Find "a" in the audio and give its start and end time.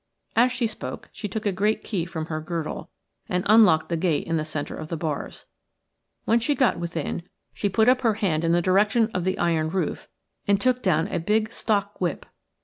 1.45-1.51, 11.09-11.19